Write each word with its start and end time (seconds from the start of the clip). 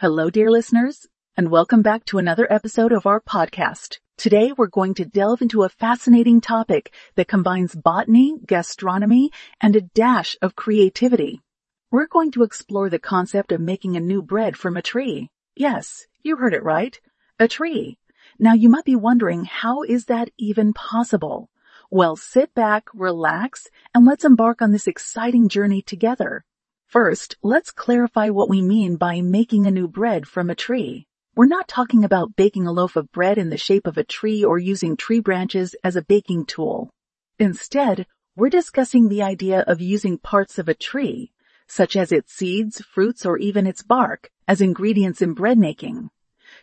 Hello, 0.00 0.30
dear 0.30 0.48
listeners, 0.48 1.08
and 1.36 1.50
welcome 1.50 1.82
back 1.82 2.04
to 2.04 2.18
another 2.18 2.46
episode 2.52 2.92
of 2.92 3.04
our 3.04 3.20
podcast. 3.20 3.98
Today, 4.16 4.52
we're 4.56 4.68
going 4.68 4.94
to 4.94 5.04
delve 5.04 5.42
into 5.42 5.64
a 5.64 5.68
fascinating 5.68 6.40
topic 6.40 6.94
that 7.16 7.26
combines 7.26 7.74
botany, 7.74 8.38
gastronomy, 8.46 9.32
and 9.60 9.74
a 9.74 9.80
dash 9.80 10.36
of 10.40 10.54
creativity. 10.54 11.40
We're 11.90 12.06
going 12.06 12.30
to 12.30 12.44
explore 12.44 12.88
the 12.88 13.00
concept 13.00 13.50
of 13.50 13.60
making 13.60 13.96
a 13.96 14.00
new 14.00 14.22
bread 14.22 14.56
from 14.56 14.76
a 14.76 14.82
tree. 14.82 15.30
Yes, 15.56 16.06
you 16.22 16.36
heard 16.36 16.54
it 16.54 16.62
right. 16.62 16.96
A 17.40 17.48
tree. 17.48 17.98
Now 18.38 18.52
you 18.52 18.68
might 18.68 18.84
be 18.84 18.94
wondering, 18.94 19.46
how 19.46 19.82
is 19.82 20.04
that 20.04 20.30
even 20.38 20.74
possible? 20.74 21.50
Well, 21.90 22.14
sit 22.14 22.54
back, 22.54 22.84
relax, 22.94 23.66
and 23.96 24.06
let's 24.06 24.24
embark 24.24 24.62
on 24.62 24.70
this 24.70 24.86
exciting 24.86 25.48
journey 25.48 25.82
together. 25.82 26.44
First, 26.88 27.36
let's 27.42 27.70
clarify 27.70 28.30
what 28.30 28.48
we 28.48 28.62
mean 28.62 28.96
by 28.96 29.20
making 29.20 29.66
a 29.66 29.70
new 29.70 29.88
bread 29.88 30.26
from 30.26 30.48
a 30.48 30.54
tree. 30.54 31.06
We're 31.36 31.44
not 31.44 31.68
talking 31.68 32.02
about 32.02 32.34
baking 32.34 32.66
a 32.66 32.72
loaf 32.72 32.96
of 32.96 33.12
bread 33.12 33.36
in 33.36 33.50
the 33.50 33.58
shape 33.58 33.86
of 33.86 33.98
a 33.98 34.04
tree 34.04 34.42
or 34.42 34.58
using 34.58 34.96
tree 34.96 35.20
branches 35.20 35.76
as 35.84 35.96
a 35.96 36.02
baking 36.02 36.46
tool. 36.46 36.88
Instead, 37.38 38.06
we're 38.36 38.48
discussing 38.48 39.10
the 39.10 39.20
idea 39.20 39.64
of 39.66 39.82
using 39.82 40.16
parts 40.16 40.58
of 40.58 40.66
a 40.66 40.72
tree, 40.72 41.30
such 41.66 41.94
as 41.94 42.10
its 42.10 42.32
seeds, 42.32 42.80
fruits, 42.80 43.26
or 43.26 43.36
even 43.36 43.66
its 43.66 43.82
bark, 43.82 44.30
as 44.48 44.62
ingredients 44.62 45.20
in 45.20 45.34
bread 45.34 45.58
making. 45.58 46.08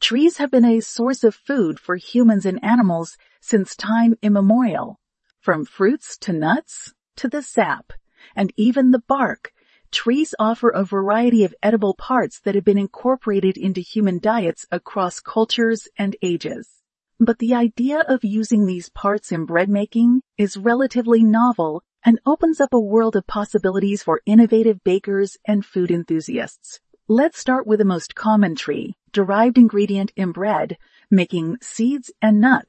Trees 0.00 0.36
have 0.36 0.50
been 0.50 0.66
a 0.66 0.80
source 0.80 1.24
of 1.24 1.34
food 1.34 1.80
for 1.80 1.96
humans 1.96 2.44
and 2.44 2.62
animals 2.62 3.16
since 3.40 3.74
time 3.74 4.14
immemorial. 4.20 5.00
From 5.40 5.64
fruits 5.64 6.18
to 6.18 6.34
nuts 6.34 6.92
to 7.16 7.26
the 7.26 7.40
sap 7.40 7.94
and 8.36 8.52
even 8.58 8.90
the 8.90 9.02
bark 9.08 9.54
trees 9.90 10.34
offer 10.38 10.70
a 10.70 10.84
variety 10.84 11.44
of 11.44 11.54
edible 11.62 11.94
parts 11.94 12.40
that 12.40 12.54
have 12.54 12.64
been 12.64 12.78
incorporated 12.78 13.56
into 13.56 13.80
human 13.80 14.18
diets 14.18 14.66
across 14.70 15.20
cultures 15.20 15.88
and 15.98 16.16
ages. 16.22 16.68
But 17.18 17.38
the 17.38 17.54
idea 17.54 18.00
of 18.00 18.24
using 18.24 18.66
these 18.66 18.88
parts 18.88 19.30
in 19.32 19.44
bread 19.44 19.68
making 19.68 20.22
is 20.38 20.56
relatively 20.56 21.22
novel 21.22 21.82
and 22.04 22.18
opens 22.24 22.60
up 22.60 22.72
a 22.72 22.80
world 22.80 23.16
of 23.16 23.26
possibilities 23.26 24.02
for 24.02 24.22
innovative 24.24 24.82
bakers 24.84 25.36
and 25.44 25.64
food 25.64 25.90
enthusiasts. 25.90 26.80
Let's 27.08 27.38
start 27.38 27.66
with 27.66 27.80
the 27.80 27.84
most 27.84 28.14
common 28.14 28.54
tree, 28.54 28.96
derived 29.12 29.58
ingredient 29.58 30.12
in 30.16 30.32
bread, 30.32 30.78
making 31.10 31.58
seeds 31.60 32.10
and 32.22 32.40
nuts. 32.40 32.68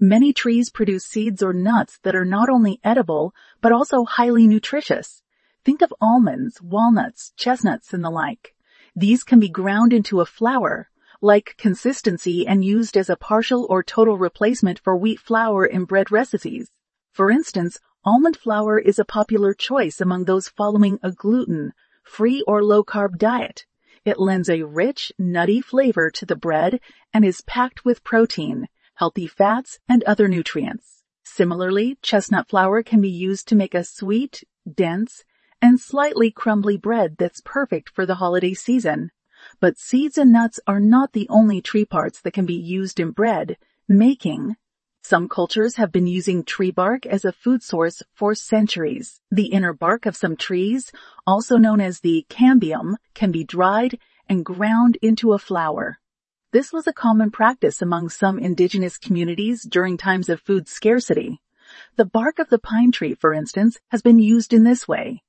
Many 0.00 0.32
trees 0.32 0.70
produce 0.70 1.04
seeds 1.04 1.42
or 1.42 1.52
nuts 1.52 2.00
that 2.02 2.16
are 2.16 2.24
not 2.24 2.48
only 2.48 2.80
edible, 2.82 3.34
but 3.60 3.70
also 3.70 4.04
highly 4.04 4.48
nutritious. 4.48 5.21
Think 5.64 5.80
of 5.80 5.94
almonds, 6.00 6.60
walnuts, 6.60 7.32
chestnuts, 7.36 7.94
and 7.94 8.04
the 8.04 8.10
like. 8.10 8.54
These 8.96 9.22
can 9.22 9.38
be 9.38 9.48
ground 9.48 9.92
into 9.92 10.20
a 10.20 10.26
flour, 10.26 10.88
like 11.20 11.54
consistency 11.56 12.44
and 12.46 12.64
used 12.64 12.96
as 12.96 13.08
a 13.08 13.16
partial 13.16 13.66
or 13.70 13.84
total 13.84 14.18
replacement 14.18 14.80
for 14.80 14.96
wheat 14.96 15.20
flour 15.20 15.64
in 15.64 15.84
bread 15.84 16.10
recipes. 16.10 16.70
For 17.12 17.30
instance, 17.30 17.78
almond 18.04 18.36
flour 18.36 18.78
is 18.78 18.98
a 18.98 19.04
popular 19.04 19.54
choice 19.54 20.00
among 20.00 20.24
those 20.24 20.48
following 20.48 20.98
a 21.00 21.12
gluten, 21.12 21.72
free 22.02 22.42
or 22.46 22.64
low 22.64 22.82
carb 22.82 23.16
diet. 23.16 23.64
It 24.04 24.18
lends 24.18 24.48
a 24.48 24.64
rich, 24.64 25.12
nutty 25.16 25.60
flavor 25.60 26.10
to 26.10 26.26
the 26.26 26.34
bread 26.34 26.80
and 27.14 27.24
is 27.24 27.40
packed 27.42 27.84
with 27.84 28.02
protein, 28.02 28.66
healthy 28.94 29.28
fats, 29.28 29.78
and 29.88 30.02
other 30.04 30.26
nutrients. 30.26 31.04
Similarly, 31.22 31.98
chestnut 32.02 32.48
flour 32.48 32.82
can 32.82 33.00
be 33.00 33.08
used 33.08 33.46
to 33.48 33.54
make 33.54 33.74
a 33.74 33.84
sweet, 33.84 34.42
dense, 34.68 35.22
and 35.62 35.80
slightly 35.80 36.30
crumbly 36.30 36.76
bread 36.76 37.16
that's 37.16 37.40
perfect 37.44 37.88
for 37.88 38.04
the 38.04 38.16
holiday 38.16 38.52
season. 38.52 39.12
But 39.60 39.78
seeds 39.78 40.18
and 40.18 40.32
nuts 40.32 40.58
are 40.66 40.80
not 40.80 41.12
the 41.12 41.28
only 41.30 41.62
tree 41.62 41.84
parts 41.84 42.20
that 42.20 42.34
can 42.34 42.44
be 42.44 42.54
used 42.54 42.98
in 42.98 43.12
bread 43.12 43.56
making. 43.88 44.56
Some 45.04 45.28
cultures 45.28 45.76
have 45.76 45.90
been 45.90 46.06
using 46.06 46.44
tree 46.44 46.70
bark 46.70 47.06
as 47.06 47.24
a 47.24 47.32
food 47.32 47.62
source 47.62 48.02
for 48.14 48.34
centuries. 48.34 49.20
The 49.30 49.46
inner 49.46 49.72
bark 49.72 50.06
of 50.06 50.16
some 50.16 50.36
trees, 50.36 50.92
also 51.26 51.56
known 51.56 51.80
as 51.80 52.00
the 52.00 52.26
cambium, 52.28 52.96
can 53.14 53.32
be 53.32 53.44
dried 53.44 53.98
and 54.28 54.44
ground 54.44 54.98
into 55.02 55.32
a 55.32 55.38
flour. 55.38 55.98
This 56.52 56.72
was 56.72 56.86
a 56.86 56.92
common 56.92 57.30
practice 57.30 57.82
among 57.82 58.10
some 58.10 58.38
indigenous 58.38 58.98
communities 58.98 59.62
during 59.62 59.96
times 59.96 60.28
of 60.28 60.40
food 60.40 60.68
scarcity. 60.68 61.40
The 61.96 62.04
bark 62.04 62.38
of 62.38 62.48
the 62.48 62.58
pine 62.58 62.92
tree, 62.92 63.14
for 63.14 63.32
instance, 63.32 63.78
has 63.88 64.02
been 64.02 64.18
used 64.18 64.52
in 64.52 64.62
this 64.62 64.86
way. 64.86 65.22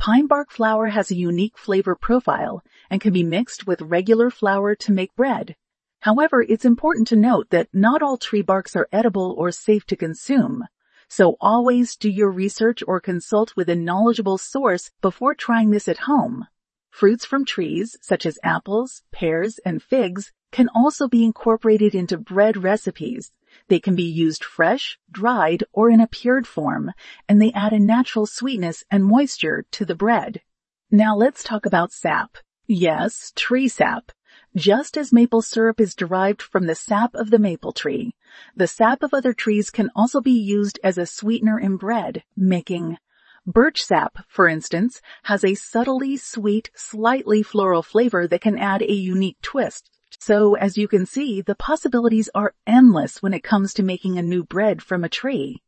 Pine 0.00 0.26
bark 0.26 0.50
flour 0.50 0.86
has 0.86 1.10
a 1.10 1.14
unique 1.14 1.58
flavor 1.58 1.94
profile 1.94 2.64
and 2.88 3.02
can 3.02 3.12
be 3.12 3.22
mixed 3.22 3.66
with 3.66 3.82
regular 3.82 4.30
flour 4.30 4.74
to 4.76 4.92
make 4.92 5.14
bread. 5.14 5.56
However, 6.00 6.40
it's 6.40 6.64
important 6.64 7.06
to 7.08 7.16
note 7.16 7.50
that 7.50 7.68
not 7.74 8.00
all 8.00 8.16
tree 8.16 8.40
barks 8.40 8.74
are 8.74 8.88
edible 8.90 9.34
or 9.36 9.52
safe 9.52 9.84
to 9.88 9.96
consume. 9.96 10.64
So 11.08 11.36
always 11.38 11.96
do 11.96 12.08
your 12.08 12.30
research 12.30 12.82
or 12.88 12.98
consult 12.98 13.54
with 13.56 13.68
a 13.68 13.76
knowledgeable 13.76 14.38
source 14.38 14.90
before 15.02 15.34
trying 15.34 15.70
this 15.70 15.86
at 15.86 15.98
home. 15.98 16.46
Fruits 16.90 17.26
from 17.26 17.44
trees, 17.44 17.98
such 18.00 18.24
as 18.24 18.38
apples, 18.42 19.02
pears, 19.12 19.60
and 19.66 19.82
figs, 19.82 20.32
can 20.50 20.70
also 20.74 21.08
be 21.08 21.26
incorporated 21.26 21.94
into 21.94 22.16
bread 22.16 22.56
recipes. 22.56 23.32
They 23.68 23.80
can 23.80 23.94
be 23.96 24.04
used 24.04 24.44
fresh, 24.44 24.98
dried, 25.10 25.64
or 25.72 25.90
in 25.90 26.00
a 26.00 26.06
pured 26.06 26.46
form, 26.46 26.92
and 27.28 27.40
they 27.40 27.52
add 27.52 27.72
a 27.72 27.80
natural 27.80 28.26
sweetness 28.26 28.84
and 28.90 29.04
moisture 29.04 29.64
to 29.72 29.84
the 29.84 29.94
bread. 29.94 30.42
Now 30.90 31.16
let's 31.16 31.42
talk 31.42 31.66
about 31.66 31.92
sap. 31.92 32.36
Yes, 32.66 33.32
tree 33.34 33.68
sap. 33.68 34.12
Just 34.54 34.96
as 34.96 35.12
maple 35.12 35.42
syrup 35.42 35.80
is 35.80 35.94
derived 35.94 36.42
from 36.42 36.66
the 36.66 36.74
sap 36.74 37.14
of 37.14 37.30
the 37.30 37.38
maple 37.38 37.72
tree, 37.72 38.14
the 38.54 38.66
sap 38.66 39.02
of 39.02 39.12
other 39.12 39.32
trees 39.32 39.70
can 39.70 39.90
also 39.96 40.20
be 40.20 40.30
used 40.30 40.78
as 40.84 40.98
a 40.98 41.06
sweetener 41.06 41.58
in 41.58 41.76
bread, 41.76 42.22
making 42.36 42.98
Birch 43.46 43.82
sap, 43.82 44.18
for 44.28 44.46
instance, 44.48 45.00
has 45.24 45.44
a 45.44 45.54
subtly 45.54 46.16
sweet, 46.16 46.70
slightly 46.76 47.42
floral 47.42 47.82
flavor 47.82 48.28
that 48.28 48.42
can 48.42 48.58
add 48.58 48.82
a 48.82 48.92
unique 48.92 49.40
twist 49.42 49.90
so 50.20 50.54
as 50.54 50.76
you 50.76 50.86
can 50.86 51.06
see, 51.06 51.40
the 51.40 51.54
possibilities 51.54 52.28
are 52.34 52.54
endless 52.66 53.22
when 53.22 53.32
it 53.32 53.42
comes 53.42 53.72
to 53.74 53.82
making 53.82 54.18
a 54.18 54.22
new 54.22 54.44
bread 54.44 54.82
from 54.82 55.02
a 55.02 55.08
tree. 55.08 55.62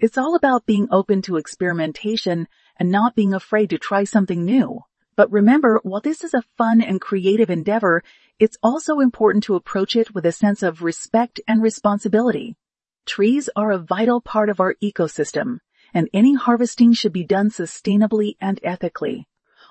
It's 0.00 0.16
all 0.16 0.34
about 0.34 0.64
being 0.64 0.88
open 0.90 1.22
to 1.22 1.36
experimentation 1.36 2.48
and 2.78 2.90
not 2.90 3.14
being 3.14 3.34
afraid 3.34 3.70
to 3.70 3.78
try 3.78 4.04
something 4.04 4.44
new. 4.44 4.80
But 5.14 5.30
remember, 5.30 5.80
while 5.82 6.00
this 6.00 6.24
is 6.24 6.32
a 6.32 6.44
fun 6.56 6.80
and 6.80 7.00
creative 7.00 7.50
endeavor, 7.50 8.02
it's 8.38 8.56
also 8.62 9.00
important 9.00 9.44
to 9.44 9.56
approach 9.56 9.94
it 9.94 10.14
with 10.14 10.24
a 10.24 10.32
sense 10.32 10.62
of 10.62 10.82
respect 10.82 11.40
and 11.46 11.60
responsibility. 11.60 12.56
Trees 13.04 13.50
are 13.56 13.72
a 13.72 13.78
vital 13.78 14.20
part 14.20 14.48
of 14.48 14.60
our 14.60 14.74
ecosystem, 14.82 15.58
and 15.92 16.08
any 16.14 16.34
harvesting 16.34 16.92
should 16.92 17.12
be 17.12 17.24
done 17.24 17.50
sustainably 17.50 18.36
and 18.40 18.60
ethically. 18.62 19.26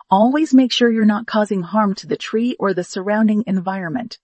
Always 0.10 0.54
make 0.54 0.72
sure 0.72 0.92
you're 0.92 1.06
not 1.06 1.28
causing 1.28 1.64
harm 1.64 1.96
to 1.96 2.08
the 2.08 2.18
tree 2.18 2.56
or 2.60 2.74
the 2.74 2.84
surrounding 2.84 3.44
environment. 3.48 4.20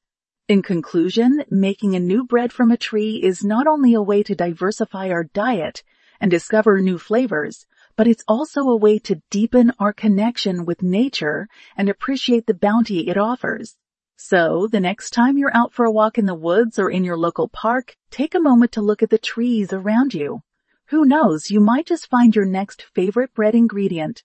In 0.49 0.61
conclusion, 0.61 1.45
making 1.49 1.95
a 1.95 2.01
new 2.01 2.25
bread 2.25 2.51
from 2.51 2.69
a 2.69 2.75
tree 2.75 3.21
is 3.23 3.45
not 3.45 3.65
only 3.65 3.93
a 3.93 4.01
way 4.01 4.23
to 4.23 4.35
diversify 4.35 5.09
our 5.09 5.23
diet 5.23 5.83
and 6.19 6.29
discover 6.29 6.81
new 6.81 6.97
flavors, 6.97 7.65
but 7.95 8.07
it's 8.07 8.25
also 8.27 8.63
a 8.63 8.75
way 8.75 8.99
to 8.99 9.21
deepen 9.29 9.71
our 9.79 9.93
connection 9.93 10.65
with 10.65 10.83
nature 10.83 11.47
and 11.77 11.87
appreciate 11.87 12.45
the 12.45 12.53
bounty 12.53 13.07
it 13.07 13.17
offers. 13.17 13.77
So 14.17 14.67
the 14.67 14.81
next 14.81 15.11
time 15.11 15.37
you're 15.37 15.55
out 15.55 15.71
for 15.71 15.85
a 15.85 15.91
walk 15.91 16.17
in 16.17 16.25
the 16.25 16.35
woods 16.35 16.77
or 16.77 16.91
in 16.91 17.05
your 17.05 17.17
local 17.17 17.47
park, 17.47 17.95
take 18.11 18.35
a 18.35 18.39
moment 18.41 18.73
to 18.73 18.81
look 18.81 19.01
at 19.01 19.11
the 19.11 19.17
trees 19.17 19.71
around 19.71 20.13
you. 20.13 20.41
Who 20.87 21.05
knows, 21.05 21.49
you 21.49 21.61
might 21.61 21.85
just 21.85 22.09
find 22.09 22.35
your 22.35 22.45
next 22.45 22.81
favorite 22.93 23.33
bread 23.33 23.55
ingredient. 23.55 24.23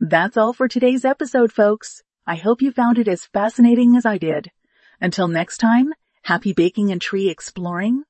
That's 0.00 0.38
all 0.38 0.54
for 0.54 0.66
today's 0.66 1.04
episode, 1.04 1.52
folks. 1.52 2.02
I 2.26 2.36
hope 2.36 2.62
you 2.62 2.72
found 2.72 2.98
it 2.98 3.06
as 3.06 3.26
fascinating 3.26 3.96
as 3.96 4.06
I 4.06 4.16
did. 4.16 4.50
Until 5.00 5.28
next 5.28 5.58
time, 5.58 5.92
happy 6.22 6.52
baking 6.52 6.90
and 6.90 7.00
tree 7.00 7.28
exploring. 7.28 8.02